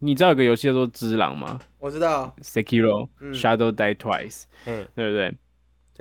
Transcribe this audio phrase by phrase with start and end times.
[0.00, 5.34] 你知道有个游戏叫做《只狼》吗我知道，？Sekiro 嗯 Shadow Die Twice，嗯，对不对？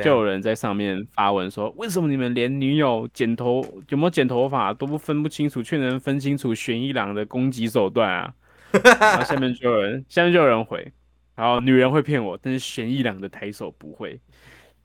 [0.04, 8.34] 就有人在上面发文说，为什么你们连女友剪头有没有剪头发都不分不清楚，却能分清楚玄一郎的攻击手段啊？
[8.72, 10.92] 然后下面就有人，下面就有人回，
[11.36, 14.20] 然后女人会骗我，但是玄一郎的抬手不会。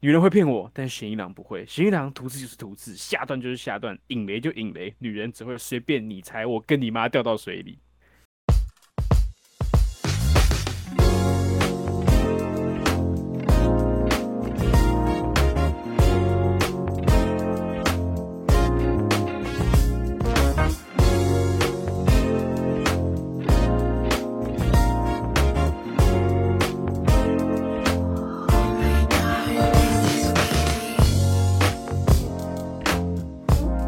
[0.01, 1.65] 女人会骗我，但是玄一郎不会。
[1.67, 4.95] 玄一郎图字就是图字，下段就是下段，引雷就引雷。
[4.99, 7.79] 女人只会随便你猜，我跟你妈掉到水里。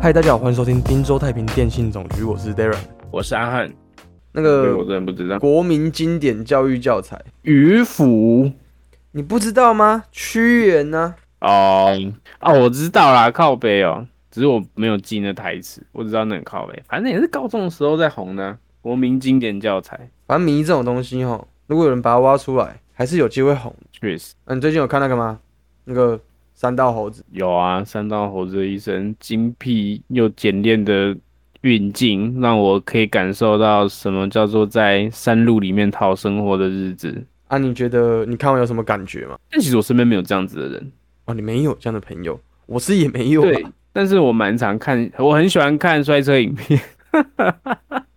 [0.05, 2.77] 嗨，大家好，欢迎收听滨州太平电信总局，我是 Darren。
[3.11, 3.73] 我是阿汉，
[4.33, 5.39] 那个我真的不知道。
[5.39, 8.53] 国民经典教育教材，渔夫
[9.13, 10.05] 你不知道吗？
[10.13, 11.97] 屈原呢、哦
[12.41, 23.75] 哦，我知道啦，靠背哦，只是我没有记那台词，我只知道那很靠背，反正也是高中的时候在红的国民经典教材，反正迷这种东西哈，如果有人把它挖出来，还是有机会红。
[23.91, 25.41] 确实那、你最近有看那个吗？
[25.85, 26.21] 那个
[26.65, 27.85] 三道猴子，有啊。
[27.85, 31.15] 三道猴子的一身精辟又简练的
[31.61, 37.23] 运镜，让我可以感受到什么叫做在山路里面讨生活的日子。
[37.49, 39.37] 啊，你觉得你看完有什么感觉吗？
[39.51, 40.93] 但其实我身边没有这样子的人，
[41.27, 43.45] 哦，你没有这样的朋友，我是也没有、啊。
[43.45, 46.81] 对，但是我蛮常看，我很喜欢看摔车影片，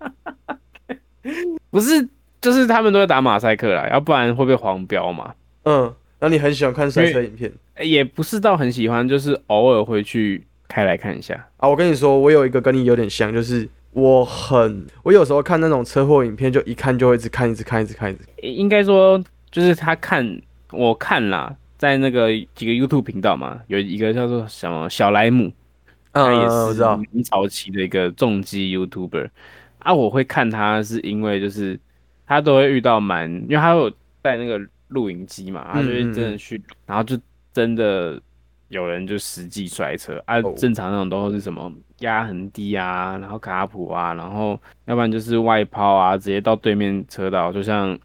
[1.69, 2.07] 不是，
[2.39, 5.33] 就是他们都在打马赛克啦，要不然会被黄标嘛。
[5.63, 11.47] 嗯，那你很喜欢看赛车影片欸也不是到很喜欢，就是偶尔会去开来看一下。
[11.57, 11.69] 啊？
[11.69, 25.51] 我跟你说，我有一个跟你有点像，就是我很，我有时候看那种车祸影片，就一看就会一直看，一直看，一直看，一直应该说，就是他看我看啦，在那个几个 YouTube 频道嘛，有一个叫做什么小莱姆，
[26.11, 27.07] 他也嗯，我知道是。
[27.11, 29.29] 明早期的一个重机 YouTuber
[29.79, 31.79] 啊，我会看他是因为就是
[32.25, 33.89] 他都会遇到蛮，因为他有
[34.23, 37.17] 在那个录影机嘛，他就是真的去，然后就
[37.53, 38.21] 真的
[38.69, 47.97] 有人就实际摔车啊哦，正常那种都是什么压痕低啊，然后卡普啊，然后要不然就是外抛啊，直接到对面车道，就像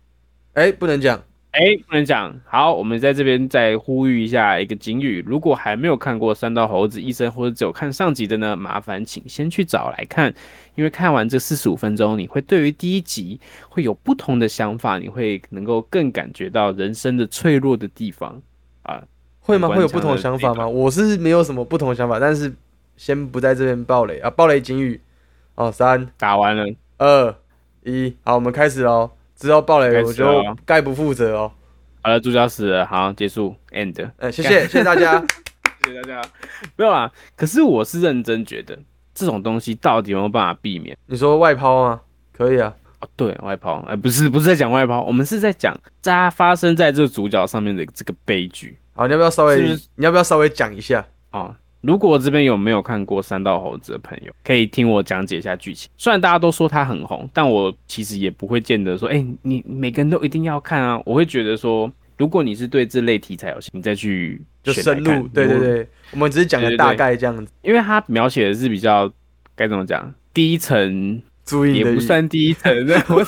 [0.54, 1.22] 哎、不能讲。
[1.52, 2.34] 哎，不能讲。
[2.46, 10.32] 好，我们在这边再呼吁一下一个警语：如果还没有看过《三道猴子医生》或者只有看上集的呢，麻烦请先去找来看，
[10.76, 18.40] 因为看完这四十五分钟，你会对于第一集会有不同的想法，你会能够更感觉到人生的脆弱的地方
[18.84, 19.02] 啊。
[19.40, 19.68] 会吗？
[19.68, 20.66] 会有不同的想法吗？
[20.66, 22.50] 我是没有什么不同的想法，但是
[22.96, 24.30] 先不在这边爆雷啊！
[24.30, 24.98] 爆雷警语，
[25.56, 27.36] 哦，三打完了，二
[27.84, 29.10] 一，好，我们开始喽。
[29.42, 31.52] 之后爆雷我就哦概不负责哦。
[32.00, 34.08] 好了，主角死了，好，结束，end。
[34.18, 35.20] 呃，谢谢，谢谢大家。
[35.84, 36.28] 谢谢大家。
[36.76, 38.78] 没有啦，可是我是认真觉得
[39.12, 40.96] 这种东西到底有没有办法避免？
[41.06, 42.00] 你说外抛吗？
[42.32, 42.72] 可以啊。
[43.00, 49.76] 哦，对外抛，哎、不是不是在讲外抛，我们是在讲它发生在这个主角上面的这个悲剧好，你要不要稍微？
[49.96, 51.04] 你要不要稍微讲一下？
[51.32, 51.52] 哦。
[51.82, 55.90] 如果这边有没有看过《三道猴子》的朋友，可以听我讲解一下剧情。
[55.98, 61.00] 虽然大家都说它很红，但我其实也不会见得说，哎、你每个人都一定要看啊。
[61.04, 67.52] 我会觉得说，如果你是对这类题材有兴趣，你再去深入，对对，对，我们只是讲个大概这样子。
[67.62, 69.12] 因为它描写的是比较
[69.56, 72.72] 该怎么讲，低层也不注意你的语，算低层，
[73.08, 73.24] 我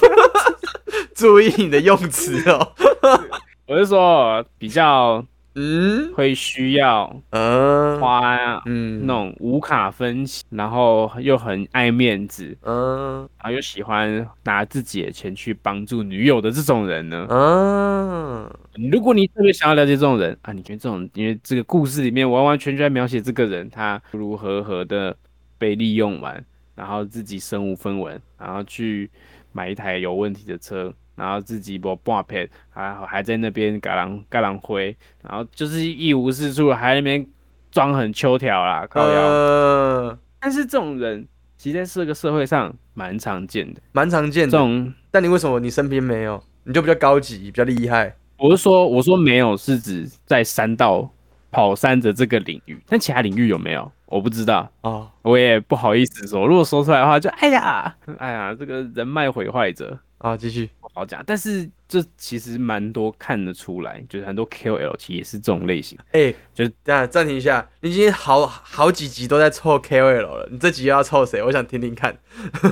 [1.12, 2.72] 注意你的用词哦。
[3.66, 6.12] 我是说比较嗯？
[6.14, 8.00] 会需要嗯。
[8.00, 13.28] 花嗯那种无卡分期，然后又很爱面子，嗯。
[13.38, 17.26] 然后又喜欢拿自己的钱去帮助女友的这种人呢？
[17.30, 18.50] 嗯，
[18.90, 25.16] 如果你特别想要了解这种人啊，你觉得这种，因为这个故事里面完完全全描写这个人他如何何的
[25.58, 26.44] 被利用完，
[26.74, 29.08] 然后自己身无分文，然后去
[29.52, 37.26] 买一台有问题的车，然后自己不半片，还还在那边嘎啷嘎啷灰，然后就是一无是处，还在那边
[37.70, 39.20] 装很秋条啦，靠腰。
[39.20, 41.26] 呃，但是这种人
[41.56, 43.80] 其实在这个社会上蛮常见的。
[43.92, 44.50] 蛮常见的。
[44.50, 46.42] 这种但你为什么你身边没有？
[46.64, 48.14] 你就比较高级，比较厉害。
[48.36, 51.08] 我是说，我说没有是指在山道
[51.50, 53.90] 跑山的这个领域，但其他领域有没有？
[54.06, 56.46] 我不知道，哦，我也不好意思说。
[56.46, 59.98] 如果说出来的话就，哎呀，哎呀，这个人脉毁坏者。
[60.24, 60.70] 好，继续。
[60.94, 65.98] 好讲，但是这其实蛮多看得出来，就是很多 KOL 其实也是这种类型。
[66.12, 71.42] 哎、就等一下暂停一下，你已经好好几集都在凑 KOL 了，你这集又要凑谁？
[71.42, 72.16] 我想听听看。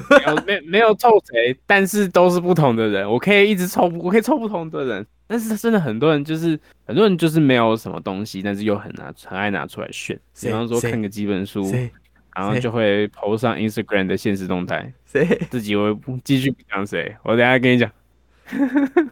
[0.08, 5.06] 没有没没有凑谁，但是都是不同的人，我可以一直凑，我可以凑不同的人。
[5.26, 11.70] 但是真的很多人就是很多人就是没有什么东西，但是又很拿很爱拿出来炫，比方说看个几本书，
[12.34, 14.92] 然后就会 PO 上 Instagram 的现实动态。
[15.04, 15.26] 谁？
[15.50, 17.90] 自己会不继续不讲谁，我等下跟你讲，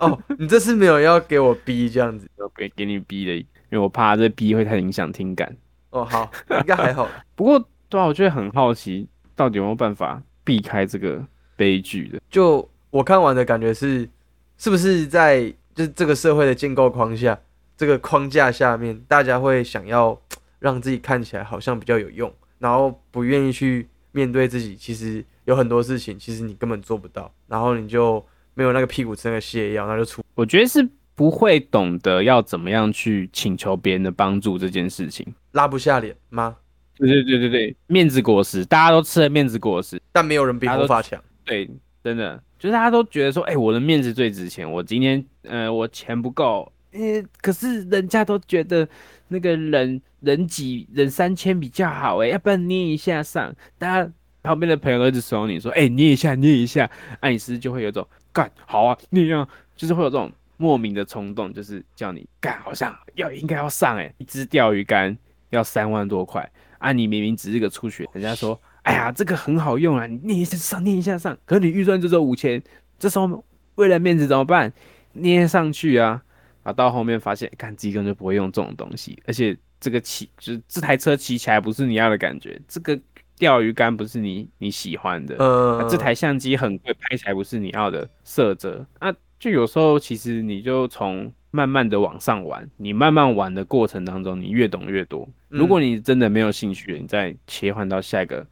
[0.01, 2.29] 哦，你这次没有要给我逼这样子。
[2.37, 5.55] 我给给你逼的，因为我怕这逼会太影响听感。
[5.91, 7.09] 哦，好，应该还好。
[7.37, 11.23] 不过对啊，我觉得很好奇，到底有没有办法避开这个
[11.57, 12.21] 悲剧的？
[12.31, 14.09] 就我看完的感觉是，
[14.57, 17.39] 是不是在就是这个社会的建构框架，
[17.77, 20.19] 这个框架下面，大家会想要
[20.59, 28.25] 让自己看起来好像比较有用，然后不愿意去面对自己，其实有很多事情，其实你根本做不到，然后你就
[28.55, 30.23] 没有那个屁股吃那个泻药，那就出。
[30.37, 35.27] 我觉得是不会懂得要怎么样去请求别人的帮助这件事情。
[35.53, 36.57] 拉不下脸吗？
[36.97, 41.19] 对对对对对，面子果实，大家都吃了面子果实，但没有人比大家都魔法强。
[41.45, 41.69] 对，
[42.05, 48.89] 真的就是大家都觉得说，哎、我的面子最值钱，我今天呃我钱不够，呃，可是人家都觉得
[49.29, 56.91] 那个人人几人三千比较好，哎，要不然捏一下上，大家旁边的朋友都一直怂你说，哎、捏一下捏一下，
[57.21, 59.47] 爱丽丝就会有种干好啊，捏啊，
[59.77, 65.17] 就是会有这种莫名的冲动，就是叫你干，好像要应该要上、哎，一只钓鱼竿
[65.51, 66.51] 要三万多块。
[66.79, 72.63] 啊，你明明只是个初学，人家说，哎呀，这个很好用啊，你捏一下上，捏一下上，可你预算就只有五千，
[72.99, 73.45] 这时候
[73.75, 74.73] 为了面子怎么办？
[75.13, 76.23] 捏上去啊，
[76.62, 82.99] 啊，到后面发现，看自己根本就不会用这种东西，而且这个骑就是这台车骑起来不是你要的感觉，这个
[83.39, 95.27] 钓鱼竿不是你你喜欢的，呃啊，这台相机很贵，拍起来不是你要的色泽啊，就有时候其实你就从慢慢的往上玩，你慢慢玩的过程当中，你越懂越多。
[95.49, 98.47] 如果你真的没有兴趣，你再切换到下一个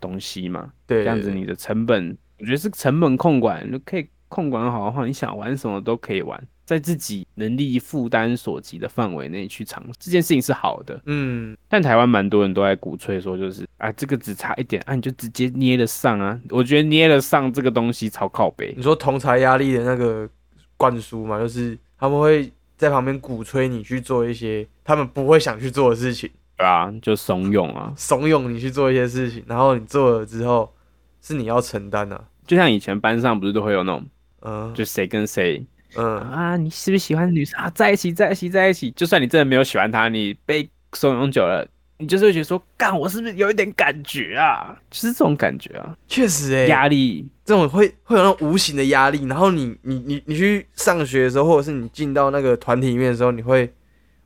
[0.00, 6.42] 东西嘛，对这样子你的成本，我觉得是成本控管，你可以控管好的话，你想玩什么都可以玩，
[6.72, 10.98] 在自己能力负担所及的范围内去尝试，这件事情是好的。
[11.04, 16.40] 嗯，但台湾蛮多人都在鼓吹说，就是啊，这个只差一点啊，你就直接捏得上啊。
[16.48, 18.72] 我觉得捏得上这个东西超靠背。
[18.76, 20.28] 你，说同才压力的那个
[20.76, 30.72] 灌输嘛，就是他们会在旁边鼓吹你去做一些他们不会想去做的事情，对啊，就怂恿啊，怂恿你去做一些事情，然后你做了之后
[31.20, 34.06] 是你要承担的、就像以前班上不是都会有那种，
[34.40, 34.74] 嗯。
[34.74, 35.64] 就谁跟谁
[35.96, 37.70] 嗯，啊，你是不是喜欢女生啊？
[37.70, 38.90] 在一起，在一起，在一起。
[38.92, 41.66] 就算你真的没有喜欢她，你被怂恿久了，
[41.98, 44.76] 你就是会觉得说，干，我是不是有一点感觉啊？
[44.90, 47.28] 就是这种感觉啊，确实哎、压力。
[47.44, 53.70] 这种会会有那种无形的压力，然后你你你你去上学的时候，或者是你进到那个团体里面的时候，你会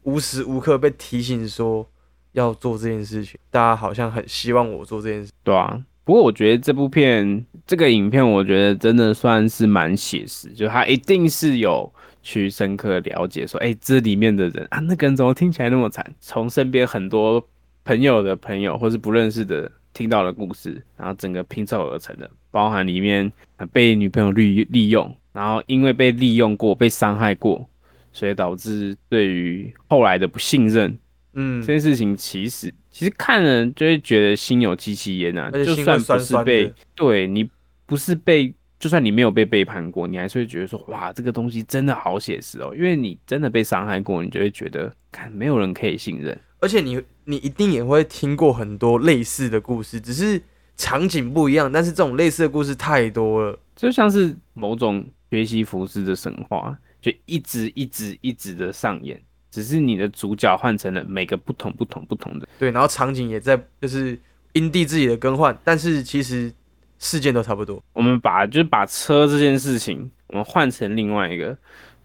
[0.02, 1.88] 无时无刻被提醒说
[2.32, 3.40] 要做这件事情。
[3.50, 11.92] 大家好像很希望我做这件事，对啊，不过我觉得这部片这个影片，我觉得真的算是蛮写实，就他一定是有
[12.22, 16.06] 去深刻了解说，哎、这里面的人啊，那个人怎么听起来那么惨？
[16.20, 17.44] 从身边很多
[17.84, 23.32] 朋友的朋友或是不认识的听到的故事，然后整个拼凑而成的，包含里面
[23.72, 27.68] 被女朋友利利用，然后因为被利用过、被伤害过，
[28.12, 30.96] 所以导致对于后来的不信任。
[31.36, 37.48] 嗯这，件事情其实其实看了就会觉得心有戚戚焉啊，就算不是被对你
[37.86, 46.36] 不是被，就算你没有被背叛过，你还是会觉得说哇，这个东西真的好写实哦，因为你真的被伤害过，你就会觉得看没有人可以信任。
[46.58, 50.40] 而且你你一定也会听过很多类似的故事，只是
[50.76, 53.58] 场景不一样，但是这种类似的故事太多了。
[53.76, 59.20] 就像是某种学习服饰的神话，就一直一直一直的上演，
[59.56, 62.46] 只是你的主角换成了每个不同不同不同的。
[62.58, 64.18] 对，然后场景也在就是
[64.52, 66.52] 因地自己的更换，但是其实
[66.98, 67.82] 事件都差不多。
[67.94, 71.56] 我们把就是把车这件事情，我们换成另外一个，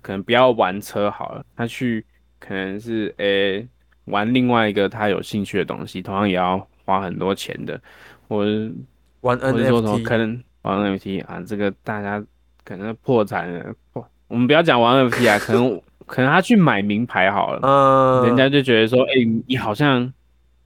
[0.01, 2.05] 可能不要玩车好了，他去
[2.39, 3.67] 可能是诶、
[4.05, 7.77] 玩另外一个他有兴趣的东西，同样也要花很多钱的，
[8.29, 8.71] 或者
[9.19, 12.23] 玩 NFT，可能玩 NFT 啊，这个大家
[12.63, 19.11] 可能破产了，不我们不要讲玩 NFT 啊， 可能可能他去买名牌好了，嗯，人家就觉得说，哎、
[19.47, 20.11] 你好像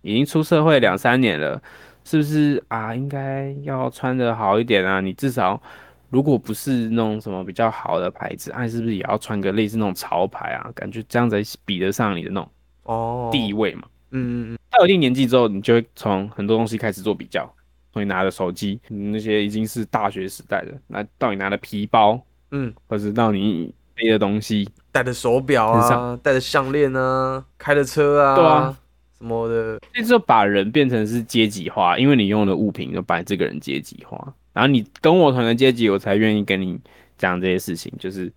[0.02, 1.62] 已经出社会两三年了，
[2.04, 2.96] 是不是啊？
[2.96, 5.00] 应该要穿的好一点啊？
[5.00, 5.62] 你至少
[6.10, 10.72] 如果不是那种什么比较好的牌子，啊，是不是也要穿个类似那种潮牌啊？
[10.74, 12.50] 感觉这样子比得上你的那种
[12.84, 13.84] 哦，地位嘛。
[14.10, 17.48] 嗯，嗯嗯，到一定年纪之后，你就会从很多东西开始做比较。
[17.94, 22.20] 从你拿的手机，那些已经是大学时代的，那到你拿的皮包，
[22.52, 28.78] 嗯，或者到你背的东西，戴的手表身啊，戴的项链啊，开的车啊，对啊，
[29.18, 36.78] 什么的，这就把人变成是阶级化，因为你用的物品就把这个人阶级化，然后你跟我同的阶级，我才愿意跟你
[37.18, 38.32] 讲这些事情，就是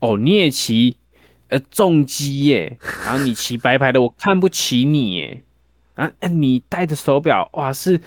[0.00, 0.96] 哦，你也骑
[1.48, 5.42] 呃重机耶， 然后你骑白牌的，我看不起你耶，
[5.94, 8.00] 啊，啊你戴的手表哇是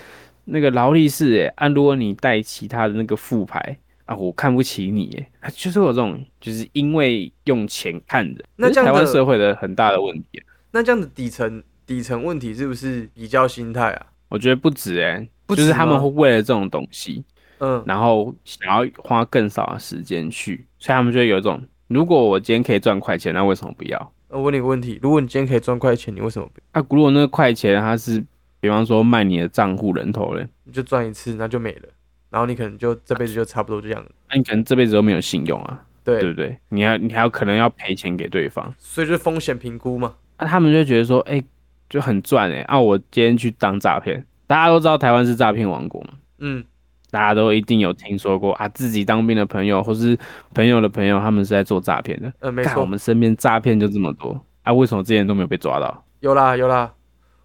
[0.45, 3.77] 那个劳力士耶，啊，如果你戴其他的那个副牌。
[4.07, 10.41] 啊，我看不起你，耶，啊， 就是有这种，就是因为用钱看人，那这样台湾社会的很大的问题。
[10.71, 14.07] 那这样的底层底层问题是不是比较心态啊？
[14.29, 17.23] 我觉得不止哎、不止就是他们会为了这种东西，
[17.59, 24.11] 嗯，然后想要花更少的时间去，所以他们就会有一种，如果我今天可以赚快钱，那为什么不要？
[24.29, 26.81] 我问你个问题，如果你今天可以赚快钱，你为什么不要？
[26.81, 28.21] 啊，如果那个快钱它是，
[28.59, 31.87] 比方说卖你的账户人头嘞，你就赚一次，那就没了，
[32.29, 34.09] 然后你可能就这辈子就差不多这样了。
[34.29, 36.57] 那你可能这辈子都没有信用啊，对，对不对？
[36.69, 40.13] 你还你还有可能要赔钱给对方，所以就是风险评估嘛。
[40.39, 41.43] 那、他们就觉得说，哎、
[41.89, 46.09] 就很赚哎、啊，我今天去当诈骗，大家都知道台湾是诈骗王国嘛。
[46.39, 46.63] 嗯，
[47.09, 50.17] 大家都一定有听说过啊，自己当兵的朋友或是
[50.53, 52.31] 朋友的朋友，他们是在做诈骗的。
[52.39, 56.03] 呃，没错，我们身边诈骗就这么多啊，为什么之前都没有被抓到？
[56.19, 56.93] 有啦有啦。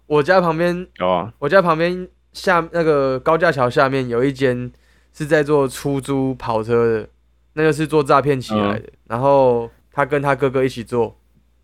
[0.05, 4.71] 我家旁边，有啊，我家旁边下那个高架桥下面有一间
[5.13, 7.09] 是在做出租跑车的，
[7.53, 8.89] 那就是做诈骗起来的。
[9.07, 11.15] 然后他跟他哥哥一起做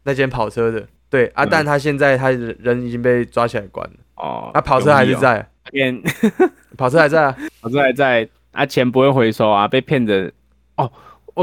[0.03, 1.47] 那间跑车的，对啊，嗯。
[1.49, 6.01] 但他现在他人人已经被抓起来关了，哦，啊，跑车还是在，骗，
[6.77, 10.31] 跑车还在啊， 跑车还在啊，钱不会回收啊，被骗的
[10.77, 10.91] 哦，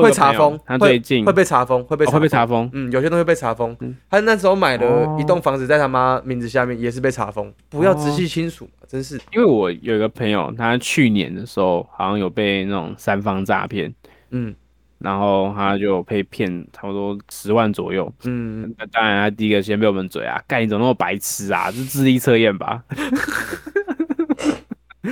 [0.03, 3.77] 会查封，他最近会被查封，会被哦会被查查封，嗯，有些东西被查封。
[3.81, 7.53] 嗯他那时候买的哦一栋房子在他妈名字下面，也是被查封。
[7.69, 9.17] 不要直系亲属，真是。
[9.33, 13.93] 因为我有一个朋友，他去年的时候好像有被那种三方诈骗，
[14.31, 14.55] 嗯
[14.99, 18.11] 然后他就被骗差不多十万左右。
[18.25, 21.71] 嗯，那当然，他第一个先被我们嘴啊，干你怎么那么白痴啊？
[21.71, 22.83] 是智力测验吧？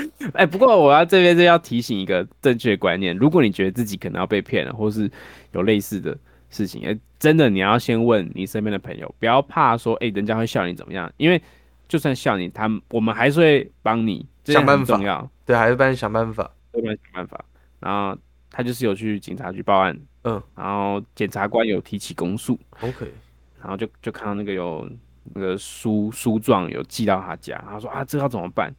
[0.34, 5.10] 哎、不过我要这边就要提醒一个正确观念：如果你觉得自己可能要被骗了，或是
[5.52, 6.16] 有类似的
[6.50, 11.12] 事情，哎、真的你要先问你身边的朋友，不要怕说，哎、人家会笑你怎么样？
[11.16, 11.40] 因为
[11.88, 14.98] 就算笑你，他们我们还是会帮你，想办法
[15.44, 16.50] 对，还是帮你想办法。
[16.72, 17.44] 会帮你想办法。
[17.80, 18.18] 然后
[18.50, 23.12] 他就是有去警察局报案，嗯然后检察官有提起公诉，，OK，
[23.60, 24.88] 然后就就看到那个有
[25.34, 28.74] 那个书书状有寄到他家，他说啊这要怎么办？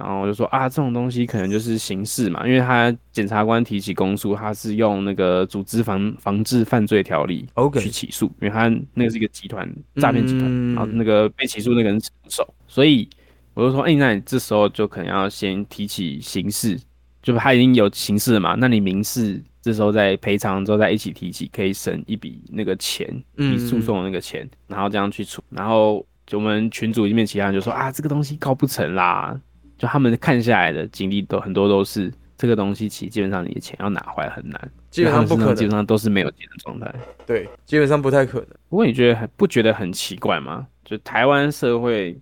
[0.00, 13.06] 然后我就说啊这种东西可能就是刑事嘛，因为他检察官提起公诉，他是用那个组织防防治犯罪条例 OK 去起诉，因为他那个是一个集团诈骗集团，嗯然后那个被起诉那个人是手，所以
[13.52, 16.80] 我就说哎、那你这时候就可能要先提起刑事，
[17.22, 29.38] 就是他已经有刑事了嘛，那你民事这时候再赔偿之后再一起提起，可以省一笔那个钱，嗯你诉讼的那个钱，然后这样去处，然后就我们群组里面其他人就说啊，这个东西告不成啦，
[29.80, 35.70] 就他们看下来的经历都很多都是这个东西，其实基本上你的钱要拿回来很难，基本上不可因为他们身上基本。
[35.70, 36.94] 上都是没有钱的状态。
[37.26, 38.48] 对，基本上不太可能。
[38.68, 40.66] 不过你觉得很不觉得很奇怪吗？
[40.84, 42.14] 就台湾社会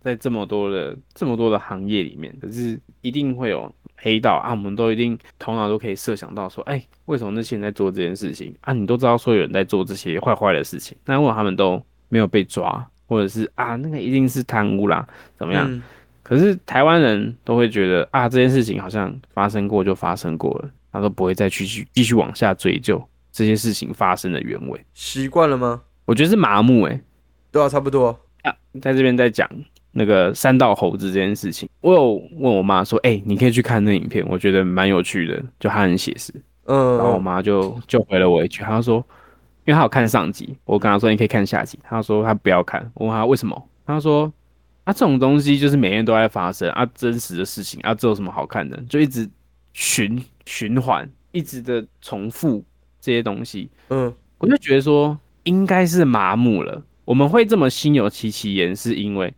[0.00, 8.72] 在这么多的这么多的行业里面，可是一定会有黑道啊，我们都一定头脑都可以设想到说，哎、为什么那些人在做这件事情啊？
[8.72, 15.06] 你都知道说有人在做这些坏坏的事情，那为什么他们都没有被抓，或者是啊那个一定是贪污啦，
[15.38, 15.70] 怎么样？
[15.70, 15.82] 嗯
[16.24, 23.00] 可是台湾人都会觉得啊，这件事情好像发生过就发生过了，他都不会再继续继续往下追究
[23.30, 24.84] 这些事情发生的原委。
[24.94, 25.82] 习惯了吗？
[26.06, 27.00] 我觉得是麻木诶、
[27.52, 28.08] 对啊，差不多。
[28.42, 29.48] 啊，在这边在讲
[29.92, 36.32] 那个三道猴子这件事情，我有问我妈说，哎、你可以去看那影片，我觉得蛮有趣的，就他很写实。
[36.66, 38.96] 嗯，然后我妈就就回了我一句，她说，
[39.66, 44.32] 因为她有看上集，我跟她说你可以看下集，她说她不要看，我问她为什么，她说
[44.84, 48.76] 啊这种东西就是每天都在发生啊，真实的事情啊，这有什么好看的？
[48.88, 49.28] 就一直
[49.72, 52.64] 循循环，一直的重复
[53.00, 56.82] 这些东西，嗯我就觉得说应该是麻木了。
[57.04, 59.32] 我们会这么心有戚戚焉，是因为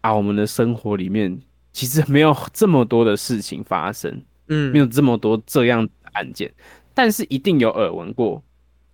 [0.00, 1.40] 啊，我们的生活里面
[1.72, 6.52] 其实没有这么多的事情发生，嗯，没有这么多这样的案件，
[6.94, 8.42] 但是一定有耳闻过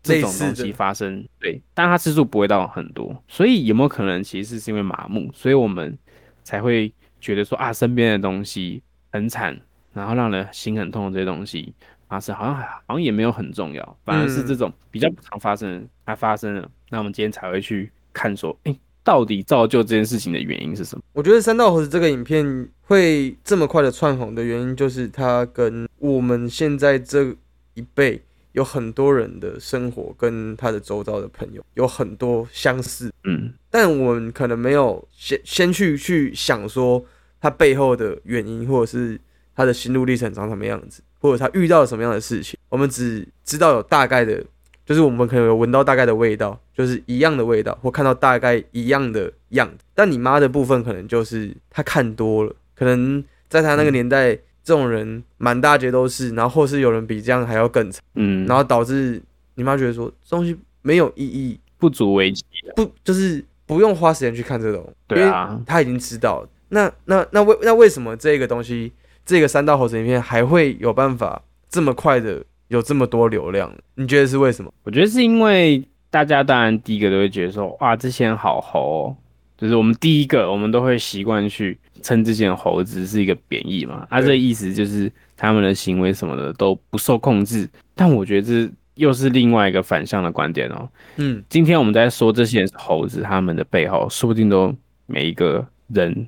[0.06, 1.26] 这种东西发生。
[1.40, 5.96] 对，但它次数不会到很多，所以有没有可能其实是因为麻木，所以我们
[6.44, 8.82] 才会觉得说啊，身边的东西
[9.12, 9.58] 很惨，
[9.92, 11.74] 然后让人心很痛的这些东西
[12.08, 21.02] 发生，好像好像也没有很重要，反而是嗯这种比较不常发生的，它发生了，那我们今天才会去看说，哎、到底造就这件事情的原因是什么？
[21.12, 27.34] 我觉得《三道猴子》这个影片会这么快的窜红的原因，就是它跟我们现在这
[27.74, 28.22] 一辈
[28.56, 37.04] 有很多人的生活跟他的周遭的朋友有很多相似，嗯，但我们可能没有先先去去想说
[37.38, 39.20] 他背后的原因，或者是
[39.54, 44.42] 他的心路历程长什么样子，或者他遇到了什么样的事情，我们只知道有大概的，
[44.86, 49.84] 就是我们可能有闻到大概的味道，就是一样的味道，或看到大概一样的样子。
[49.94, 59.22] 但你妈的部分可能就是他看多了，可能在他那个年代，这种人满大街都是，然后或是有人比这样还要更惨，嗯，然后导致
[59.54, 62.74] 你妈觉得说这东西没有意义，不足为奇啊。
[62.74, 66.44] 不就是不用花时间去看这种，对啊他已经知道。
[66.70, 68.92] 那那那为那为什么这个东西，
[69.24, 73.72] 这个三道猴子影片还会有办法这么快的有这么多流量？
[73.94, 74.74] 你觉得是为什么？
[74.82, 75.80] 我觉得是因为
[76.10, 79.16] 大家当然第一个都会觉得说，哇，这些人好猴、哦，
[79.56, 87.68] 就是我们第一个我们都会习惯去称这些猴子是一个贬义嘛，啊，这意思就是他们的行为什么的都不受控制。
[87.94, 90.88] 但我觉得这又是另外一个反向的观点哦。
[91.16, 94.74] 嗯，今天我们在说这些人是猴子，他们的背后说不定都
[95.06, 96.26] 每一个人，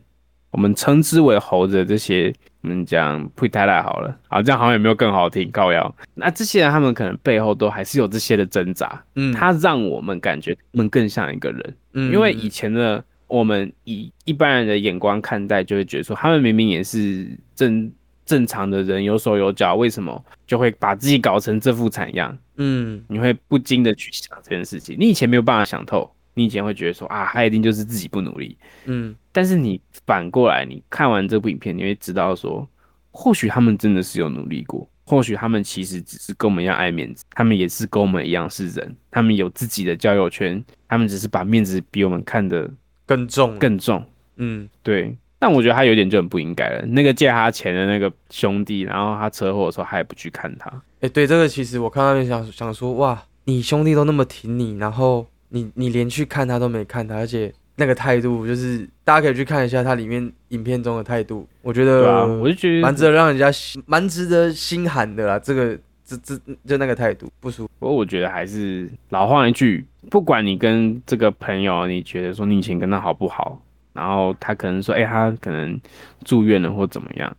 [0.50, 2.32] 我们称之为猴子的这些，
[2.62, 5.50] 我们讲呸太太好了，好，这样好像有没有更好听？
[5.50, 12.12] 高瑶，那这些人他们可能背后都还是有这些的挣扎，嗯，他让我们感觉他们更像一个人，嗯。
[12.12, 17.92] 因为以前的我们以一般人的眼光看待，就会觉得说他们明明也是正
[18.24, 22.36] 正常的人，有手有脚，为什么就会把自己搞成这副惨样？
[22.56, 24.96] 嗯你会不禁的去想这件事情。
[24.98, 28.56] 你以前没有办法想透，你以前会觉得说啊，他一定就是自己不努力。
[28.86, 32.68] 嗯但是你反过来，你看完这部影片，你会知道说，
[33.12, 42.68] 或许他们真的是有努力过，或许他们其实只是跟我们一样爱面子，他们也是跟我们一样是人，他们有自己的交友圈，他们只是把面子比我们看得
[43.08, 44.04] 更重，更重。
[44.36, 46.86] 嗯对，但我觉得他有点就很不应该了。
[46.86, 50.70] 那个借他钱的那个兄弟，然后他车祸的时候，他也不去看他。
[51.00, 65.38] 哎、对这个其实我看到那边想想说，哇，你兄弟都那么挺你，然后你你连去看他都没看他，而且那个态度就是大家可以去看一下他里面影片中的态度，我觉得啊，我就觉得蛮值得让人家心蛮值得心寒的啦。
[65.38, 66.36] 这个这这
[66.66, 67.70] 就那个态度不舒服。
[67.78, 73.60] 不过我觉得还是老话一句，不管你跟这个朋友，你觉得说你以前跟他好不好，
[73.92, 75.78] 然后他可能说，哎、他可能
[76.24, 77.36] 住院了或怎么样，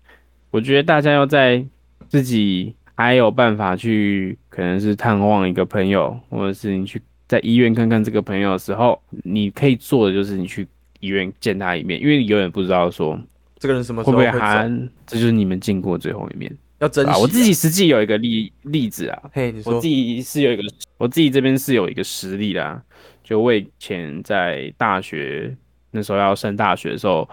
[0.52, 1.64] 我觉得大家要在
[2.08, 10.68] 自己还有办法去，可能是探望一个朋友，或者是你去在医院看看这个朋友的时候，你可以做的就是你去
[11.00, 13.20] 医院见他一面，因为你永远不知道说
[13.58, 14.40] 这个人什么时候会走，
[15.08, 16.56] 这就是你们见过最后一面。
[16.80, 19.76] 要珍惜、啊，我自己，实际有一个例例子啊，嘿，你说。
[19.76, 20.64] 我自，己是有一个，
[20.98, 22.82] 我自己这边是有一个实例啦。
[23.24, 25.56] 就我以前在大学
[25.92, 27.30] 那时候要升大学的时候，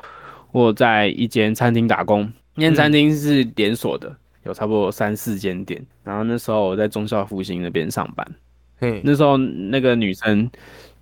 [0.52, 5.84] 我在一间餐厅打工，那间餐厅是连锁的，有差不多三四间店。
[6.04, 8.26] 然后那时候我在中校复兴那边上班，
[8.78, 10.50] 嘿，那时候那个女生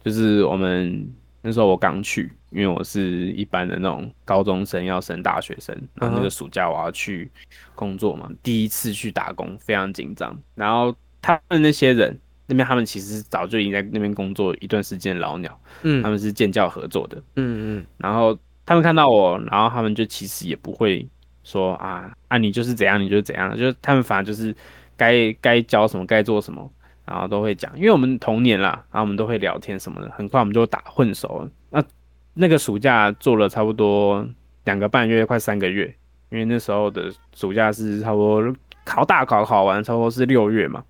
[0.05, 1.07] 就是我们
[1.43, 7.31] 那时候我刚去，因为我是一般的那种高中生要升大学生，然后那个暑假我要去
[7.75, 10.39] 工作嘛，第一次去打工，非常紧张。
[10.55, 17.17] 然后他们那些人那边，他们其实早就已经在那边工作一段时间老鸟，嗯他们是建教合作的。
[17.37, 21.07] 嗯嗯然后他们看到我，然后他们就其实也不会
[21.43, 24.55] 说啊啊你就是怎样，你就是怎样，就是他们反而就是
[24.97, 26.71] 该该教什么，该做什么，
[27.05, 31.51] 然后都会讲，因为我们童年啦，然后我们都会聊天什么的，很快我们就打混熟了。
[31.71, 31.83] 那
[32.35, 34.27] 那个暑假做了差不多
[34.65, 35.95] 两个半月，快三个月，
[36.31, 40.85] 因为那时候的暑假是差不多考大考考完，差不多是六月嘛。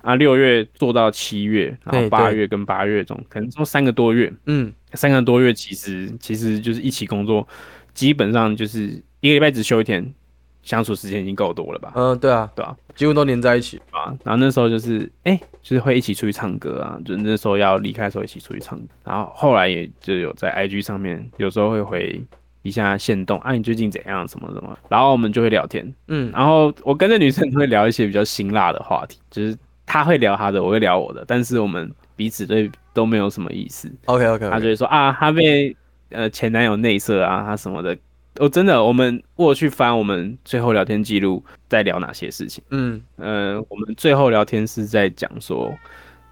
[0.00, 4.32] 啊，六月做到七月，然后八月跟八月中，可能做三个多月。
[4.46, 7.46] 嗯三个多月，其实其实就是一起工作，
[7.92, 10.14] 基本上就是一个礼拜只休一天，
[10.62, 11.92] 相处时间已经够多了吧？
[11.94, 13.80] 嗯，对啊，对啊，几乎都黏在一起。
[13.90, 22.20] 啊，然后那时候就是哎、就是会一起出去唱歌啊，就那时候要离开的时候一起出去唱歌，然后后来也就有在 IG 上面有时候会回
[22.62, 33.90] 一下线动啊，你最近怎样什么什么，然后我们就会聊天，嗯然后我跟这女生会聊一些比较辛辣的话题，就是她会聊她的，我会聊我的，但是我们彼此对都没有什么意思。
[34.06, 35.74] ，OK OK，她就会说啊，她被
[36.10, 37.96] 呃前男友内射啊，她什么的。
[38.38, 42.62] 哦，真的，我们我去翻我们最后聊天记录，在聊哪些事情。
[42.70, 43.00] 嗯。
[43.16, 45.74] 呃，我们最后聊天是在讲说，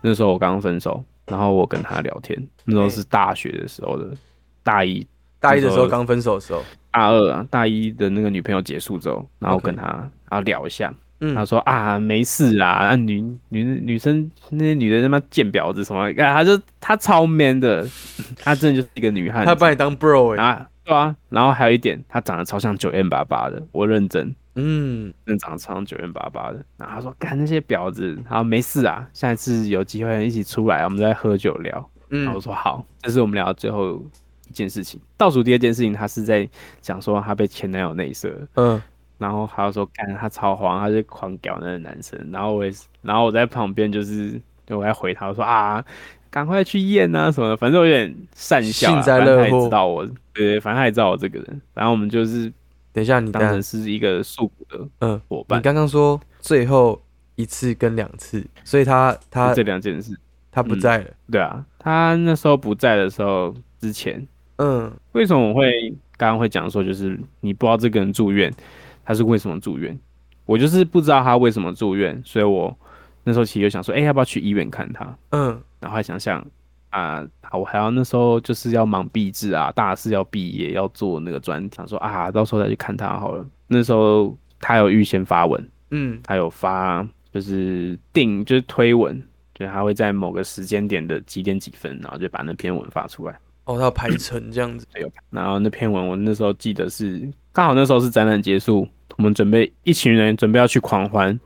[0.00, 4.10] 那时候我刚分手，然后我跟他聊天，那时候是大学的时候的
[4.62, 5.06] 大一、
[5.40, 9.82] 大一的时候刚分手的时候，大二啊，大一的那个女朋友结束之后，然后跟他
[10.30, 11.34] 然后聊一下，嗯。
[11.34, 17.86] 他说啊，没事啦，啊女女女生那些女的他妈贱婊子什么，啊，他就他超 man 的，
[18.38, 19.46] 他真的就是一个女汉子。
[19.46, 26.64] 他把你当 bro 哎、啊，对啊，然后还有一点，他长得超像九 M 八八的，我认真，嗯，那长得超像九元八八的。
[26.76, 31.72] 然后他说：“干那些婊子，然后没事啊，下一次有机会一起出来，我们再喝酒聊。”
[32.08, 34.00] 然后我嗯，说：“好。”这是我们聊的最后
[34.48, 35.00] 一件事情。
[35.16, 36.48] 倒数第二件事情，他是在
[36.80, 38.80] 讲说他被前男友内射，嗯，
[39.18, 45.84] 然后他就说：“干他超黄，他是狂屌那个男生。”然后我也是，然后我在旁边就是就我在回他我说：“啊。”
[46.36, 52.52] 赶快去验啊什么的，反正我有点善笑啦，幸灾反正他也乐祸知道我，对，反正他也知道我这个人，然后我们就是
[52.92, 55.62] 等一下，你当成是一个诉苦的嗯，伙伴你。
[55.62, 57.02] 刚刚说最后
[57.36, 60.14] 一次跟两次，所以他他这两件事，
[60.52, 61.06] 他不在了。
[61.32, 64.22] 对啊，他那时候不在的时候之前，
[64.56, 68.52] 嗯为什么我会刚刚会讲说，就是你不知道这个人住院，
[69.06, 69.98] 他是为什么住院？
[70.44, 72.76] 我就是不知道他为什么住院，所以我
[73.28, 75.18] 那时候其实就想说，哎、要不要去医院看他？
[75.30, 76.46] 嗯然后还想想
[76.90, 83.44] 啊，我还要那时候就是要忙毕制啊，大四要毕业，要做那个专题，想说啊，到时候再去看他好了。
[83.66, 89.20] 那时候他有预先发文，嗯他有发就是定就是推文，
[89.56, 93.36] 就是他会在某个时间点的几点几分，然后就把那篇文发出来。
[93.64, 94.86] 哦，他要排成这样子。
[95.00, 98.86] 有看，然后那篇文我那时候记得是刚好那时候是展览结束，
[99.16, 101.38] 我们准备一群人准备要去狂欢，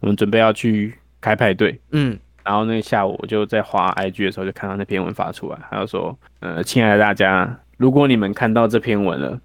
[0.00, 9.40] 我们准备要去开派对，嗯然后那个下午我就在滑 IG 的时候就看到那篇文发出来，他就说，呃，亲爱的大家，如果你们看到这篇文了，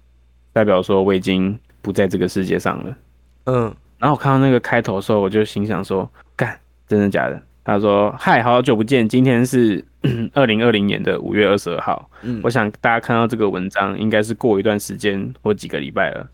[0.52, 2.96] 代表说我已经不在这个世界上了。
[3.44, 7.40] 嗯然后我看到那个开头的时候，我就心想说，干，真的假的？
[7.64, 9.84] 他说，嗨，好久不见，今天是
[10.34, 12.10] 二零二零年的五月二十二号。
[12.22, 16.26] 嗯我想大家看到这个文章，应该是过一段时间或几个礼拜了。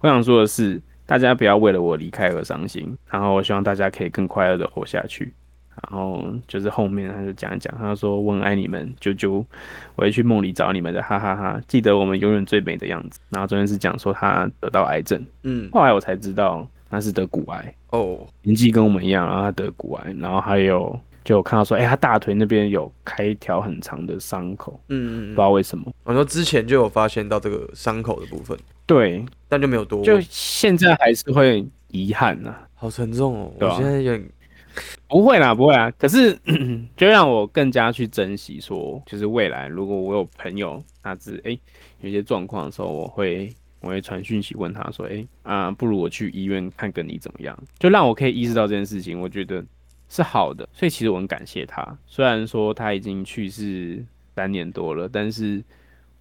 [0.00, 5.32] 我想说的是，大家不要为了我离开而伤心，然后我希望大家可以更快乐的活下去。
[5.90, 9.44] 然后就是后面他就讲一讲，他说我很爱你们，啾啾，
[9.96, 11.60] 我会去梦里找你们的，哈哈哈。
[11.66, 13.18] 记得我们永远最美的样子。
[13.30, 15.70] 然后中间是讲说他得到癌症，嗯。
[15.72, 18.18] 后来我才知道他是得骨癌，哦。
[18.42, 25.90] 年纪跟我们一样，然后他得骨癌，然后还有就有看到说，哎、他大腿那边有开一条很长的伤口，嗯嗯不，知道为什么。
[26.04, 28.56] 我说之前就有发现到这个伤口的部分，
[28.92, 30.04] 对，但就没有多。
[30.04, 34.30] 就现在还是会遗憾呐、好沉重哦，我现在有点
[35.08, 35.90] 不会啦，不会啦。
[35.98, 36.38] 可是
[36.94, 41.58] 就让我更加去珍惜说，就是未来如果我有朋友他是哎、
[42.02, 43.50] 有些状况的时候，我会
[43.80, 47.58] 我会传讯息问他说，哎、啊，不如我去医院看个你怎么样？
[47.78, 49.64] 就让我可以意识到这件事情，我觉得
[50.10, 50.68] 是好的。
[50.72, 54.04] 所以其实我很感谢他，虽然说他已经去世
[54.36, 55.62] 三年多了，但是。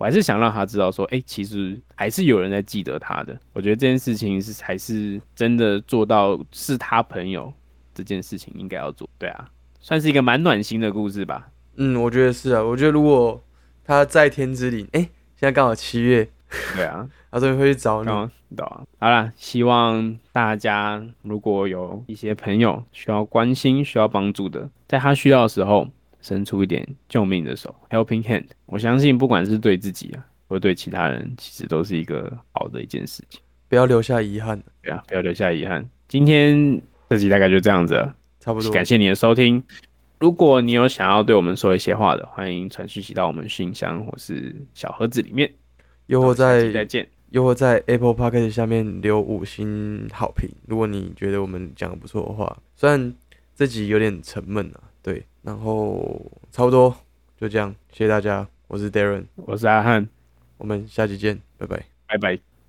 [0.01, 3.39] 我还是想让他知道，说，哎、其实还是有人在记得他的。
[3.53, 7.53] 我觉得这件事情是还是真的做到是他朋友
[7.93, 9.07] 这件事情应该要做。
[9.19, 9.47] 对啊，
[9.79, 11.47] 算是一个蛮暖心的故事吧。
[11.75, 13.39] 嗯，我觉得是啊，我觉得如果
[13.85, 16.27] 他在天之灵，哎、现在刚好七月，
[16.75, 18.15] 对啊， 他终于会去找你刚。
[18.15, 18.81] 刚知道啊。
[18.99, 25.87] 好啦，希望大家如果有一些朋友需要关心、需要帮助的，在他需要的时候
[26.21, 28.45] 伸出一点救命的手 （helping hand）。
[28.65, 33.41] 我相信，不管是对自己啊，或对其他人，其实都是一个好的一件事情。
[33.67, 35.87] 不要留下遗憾，对啊，不要留下遗憾。
[36.07, 38.15] 今天这集大概就这样子了。
[38.39, 38.71] 差不多。
[38.71, 39.63] 感谢你的收听。
[40.19, 45.51] 如果你有想要对我们说一些话的，欢迎传讯息到我们信箱或是小盒子里面。
[46.07, 47.07] 又或在再见。
[47.29, 53.15] 又或在 Apple p o c k e t 下面留五星好评，如果你觉得我们讲的不错的话，虽然
[53.55, 56.95] 这集有点沉闷啊，对，然后差不多
[57.39, 60.07] 就这样，谢谢大家，我是 Darren，我是阿汉，
[60.57, 61.83] 我们下期见，拜拜。
[62.07, 62.50] 拜拜。